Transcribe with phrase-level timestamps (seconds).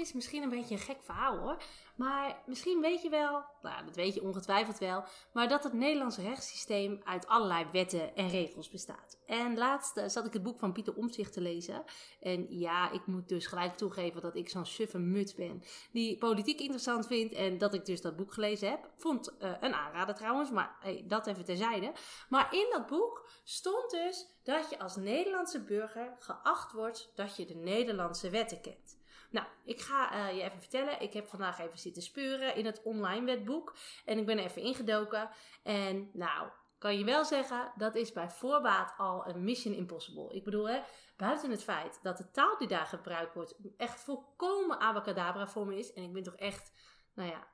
[0.00, 1.62] Is misschien een beetje een gek verhaal hoor.
[1.96, 6.22] Maar misschien weet je wel, nou dat weet je ongetwijfeld wel, maar dat het Nederlandse
[6.22, 9.18] rechtssysteem uit allerlei wetten en regels bestaat.
[9.26, 11.84] En laatst uh, zat ik het boek van Pieter Omtzigt te lezen.
[12.20, 15.62] En ja, ik moet dus gelijk toegeven dat ik zo'n suffe mut ben.
[15.92, 18.90] Die politiek interessant vindt en dat ik dus dat boek gelezen heb.
[18.96, 21.92] Vond uh, een aanrader trouwens, maar dat even terzijde.
[22.28, 27.46] Maar in dat boek stond dus dat je als Nederlandse burger geacht wordt dat je
[27.46, 28.99] de Nederlandse wetten kent.
[29.30, 31.00] Nou, ik ga uh, je even vertellen.
[31.00, 33.76] Ik heb vandaag even zitten speuren in het online wetboek.
[34.04, 35.30] En ik ben er even ingedoken.
[35.62, 40.34] En nou, kan je wel zeggen, dat is bij voorbaat al een mission impossible.
[40.34, 40.80] Ik bedoel, hè,
[41.16, 45.78] buiten het feit dat de taal die daar gebruikt wordt echt volkomen abacadabra voor me
[45.78, 45.92] is.
[45.92, 46.72] En ik ben toch echt,
[47.14, 47.46] nou ja,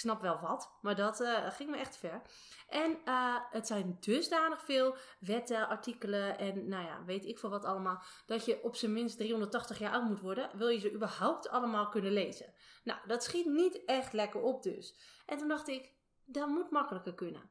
[0.00, 2.22] snap wel wat, maar dat uh, ging me echt ver.
[2.68, 7.64] En uh, het zijn dusdanig veel wetten, artikelen en nou ja, weet ik veel wat
[7.64, 11.48] allemaal, dat je op zijn minst 380 jaar oud moet worden, wil je ze überhaupt
[11.48, 12.54] allemaal kunnen lezen.
[12.84, 15.00] Nou, dat schiet niet echt lekker op dus.
[15.26, 15.92] En toen dacht ik,
[16.24, 17.50] dat moet makkelijker kunnen.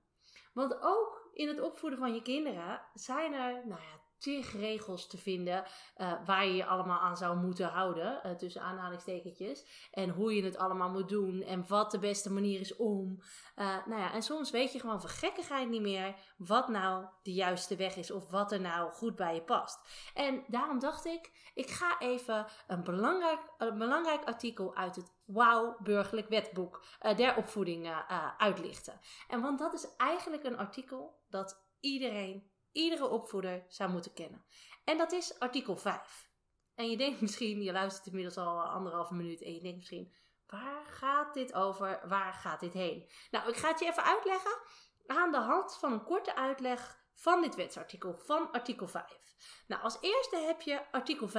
[0.53, 5.17] Want ook in het opvoeden van je kinderen zijn er, nou ja, tig regels te
[5.17, 5.63] vinden
[5.97, 9.87] uh, waar je je allemaal aan zou moeten houden, uh, tussen aanhalingstekentjes.
[9.91, 13.21] En hoe je het allemaal moet doen en wat de beste manier is om.
[13.55, 17.33] Uh, nou ja, en soms weet je gewoon van gekkigheid niet meer wat nou de
[17.33, 19.79] juiste weg is of wat er nou goed bij je past.
[20.13, 26.29] En daarom dacht ik, ik ga even een belangrijk, belangrijk artikel uit het Wauw Burgerlijk
[26.29, 26.83] Wetboek
[27.15, 28.03] der opvoeding
[28.37, 28.99] uitlichten.
[29.27, 34.45] En want dat is eigenlijk een artikel dat iedereen iedere opvoeder zou moeten kennen.
[34.83, 36.29] En dat is artikel 5.
[36.75, 40.13] En je denkt misschien, je luistert inmiddels al anderhalve minuut en je denkt misschien,
[40.47, 42.01] waar gaat dit over?
[42.07, 43.09] Waar gaat dit heen?
[43.31, 44.57] Nou, ik ga het je even uitleggen
[45.05, 49.19] aan de hand van een korte uitleg van dit wetsartikel, van artikel 5.
[49.67, 51.33] Nou, als eerste heb je artikel 5.1.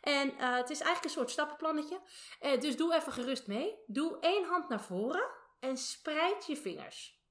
[0.00, 2.00] En uh, het is eigenlijk een soort stappenplannetje.
[2.40, 3.74] Uh, dus doe even gerust mee.
[3.86, 7.22] Doe één hand naar voren en spreid je vingers.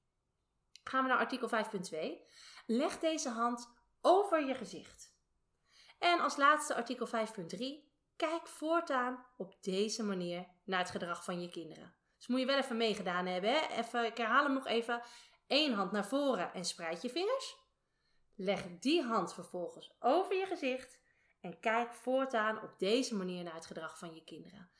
[0.84, 1.98] Gaan we naar artikel 5.2.
[2.70, 3.70] Leg deze hand
[4.00, 5.16] over je gezicht.
[5.98, 7.14] En als laatste artikel 5.3.
[8.16, 11.94] Kijk voortaan op deze manier naar het gedrag van je kinderen.
[12.16, 13.50] Dus moet je wel even meegedaan hebben.
[13.50, 13.66] Hè?
[13.66, 15.02] Even, ik herhaal hem nog even.
[15.46, 17.56] Eén hand naar voren en spreid je vingers.
[18.34, 21.00] Leg die hand vervolgens over je gezicht.
[21.40, 24.70] En kijk voortaan op deze manier naar het gedrag van je kinderen.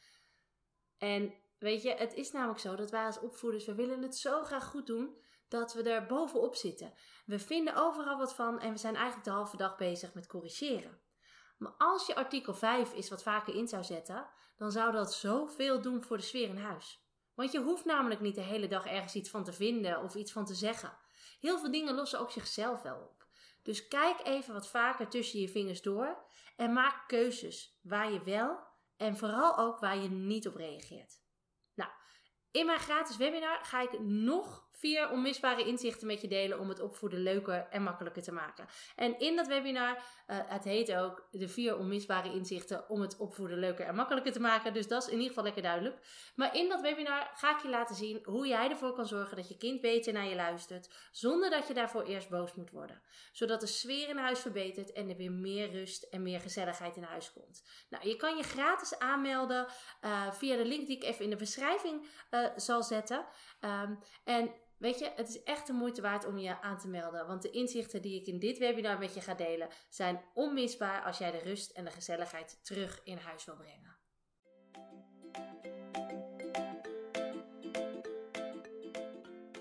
[0.99, 4.44] En weet je, het is namelijk zo dat wij als opvoeders, we willen het zo
[4.44, 6.92] graag goed doen dat we er bovenop zitten.
[7.26, 11.00] We vinden overal wat van en we zijn eigenlijk de halve dag bezig met corrigeren.
[11.59, 15.81] Maar als je artikel 5 is wat vaker in zou zetten, dan zou dat zoveel
[15.81, 17.03] doen voor de sfeer in huis.
[17.34, 20.32] Want je hoeft namelijk niet de hele dag ergens iets van te vinden of iets
[20.32, 20.98] van te zeggen.
[21.41, 23.26] Heel veel dingen lossen ook zichzelf wel op.
[23.62, 26.25] Dus kijk even wat vaker tussen je vingers door
[26.56, 28.58] en maak keuzes waar je wel
[28.97, 31.20] en vooral ook waar je niet op reageert.
[31.75, 31.91] Nou,
[32.50, 36.81] in mijn gratis webinar ga ik nog vier onmisbare inzichten met je delen om het
[36.81, 38.66] opvoeden leuker en makkelijker te maken.
[38.97, 43.59] En in dat webinar, uh, het heet ook de vier onmisbare inzichten om het opvoeden
[43.59, 44.72] leuker en makkelijker te maken.
[44.72, 45.97] Dus dat is in ieder geval lekker duidelijk.
[46.34, 49.49] Maar in dat webinar ga ik je laten zien hoe jij ervoor kan zorgen dat
[49.49, 53.03] je kind beter naar je luistert, zonder dat je daarvoor eerst boos moet worden.
[53.33, 57.03] Zodat de sfeer in huis verbetert en er weer meer rust en meer gezelligheid in
[57.03, 57.62] huis komt.
[57.88, 59.67] Nou, je kan je gratis aanmelden
[60.05, 63.26] uh, via de link die ik even in de beschrijving uh, zal zetten.
[63.61, 67.26] Um, en Weet je, het is echt de moeite waard om je aan te melden.
[67.26, 71.19] Want de inzichten die ik in dit webinar met je ga delen zijn onmisbaar als
[71.19, 73.96] jij de rust en de gezelligheid terug in huis wil brengen.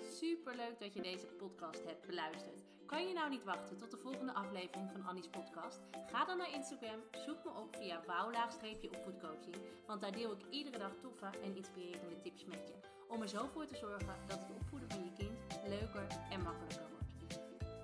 [0.01, 2.65] Superleuk dat je deze podcast hebt beluisterd.
[2.85, 5.79] Kan je nou niet wachten tot de volgende aflevering van Annie's podcast?
[6.05, 9.55] Ga dan naar Instagram, zoek me op via wouw-opvoedcoaching,
[9.85, 12.96] want daar deel ik iedere dag toffe en inspirerende tips met je.
[13.07, 15.38] Om er zo voor te zorgen dat het opvoeden van je kind
[15.68, 17.06] leuker en makkelijker wordt.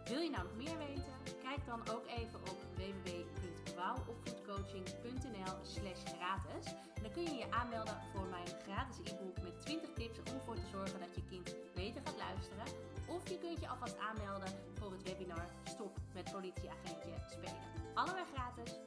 [0.10, 1.14] Wil je nou nog meer weten?
[1.42, 6.66] Kijk dan ook even op www.wouwopvoedcoaching.nl slash gratis.
[7.02, 10.68] Dan kun je je aanmelden voor mijn gratis e-book met 20 tips om ervoor te
[10.72, 12.66] zorgen dat je kind beter gaat luisteren.
[13.08, 17.62] Of je kunt je alvast aanmelden voor het webinar Stop met politieagentje spelen.
[17.94, 18.80] Allebei gratis,